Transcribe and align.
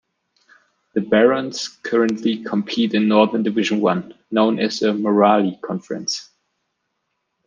The 0.95 1.01
Barons 1.01 1.67
currently 1.83 2.43
compete 2.43 2.95
in 2.95 3.07
Northern 3.07 3.43
Division 3.43 3.81
One; 3.81 4.15
known 4.31 4.57
as 4.57 4.79
the 4.79 4.93
"Moralee 4.95 5.61
Conference". 5.61 6.31